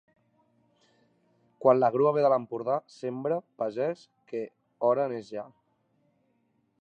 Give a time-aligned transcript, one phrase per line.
[1.65, 4.41] Quan la grua ve de l'Empordà, sembra, pagès, que
[4.89, 5.45] hora n'és ja.